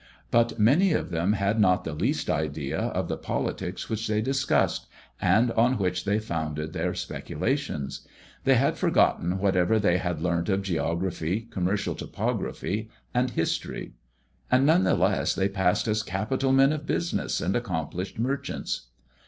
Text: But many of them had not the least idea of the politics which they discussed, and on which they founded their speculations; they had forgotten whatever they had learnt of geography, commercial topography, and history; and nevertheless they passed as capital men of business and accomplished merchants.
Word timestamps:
But 0.31 0.57
many 0.57 0.93
of 0.93 1.11
them 1.11 1.33
had 1.33 1.59
not 1.59 1.83
the 1.83 1.93
least 1.93 2.27
idea 2.27 2.79
of 2.79 3.07
the 3.07 3.17
politics 3.17 3.87
which 3.87 4.07
they 4.07 4.19
discussed, 4.19 4.87
and 5.21 5.51
on 5.51 5.77
which 5.77 6.05
they 6.05 6.17
founded 6.17 6.73
their 6.73 6.95
speculations; 6.95 8.07
they 8.43 8.55
had 8.55 8.79
forgotten 8.79 9.37
whatever 9.37 9.77
they 9.77 9.99
had 9.99 10.19
learnt 10.19 10.49
of 10.49 10.63
geography, 10.63 11.41
commercial 11.51 11.93
topography, 11.93 12.89
and 13.13 13.29
history; 13.29 13.93
and 14.49 14.65
nevertheless 14.65 15.35
they 15.35 15.47
passed 15.47 15.87
as 15.87 16.01
capital 16.01 16.51
men 16.51 16.73
of 16.73 16.87
business 16.87 17.39
and 17.39 17.55
accomplished 17.55 18.17
merchants. 18.17 18.87